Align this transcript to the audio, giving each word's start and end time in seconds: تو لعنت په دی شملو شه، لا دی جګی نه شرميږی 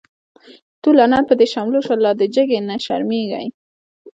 تو 0.81 0.87
لعنت 0.97 1.23
په 1.27 1.35
دی 1.39 1.47
شملو 1.53 1.79
شه، 1.87 1.95
لا 2.03 2.11
دی 2.19 2.27
جګی 2.35 2.59
نه 2.69 2.75
شرميږی 2.85 3.47